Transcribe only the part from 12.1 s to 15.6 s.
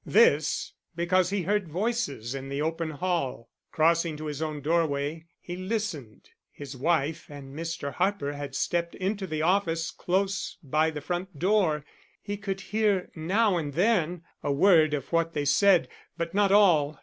He could hear now and then a word of what they